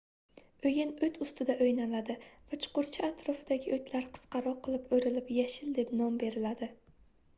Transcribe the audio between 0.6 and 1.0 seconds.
oʻyin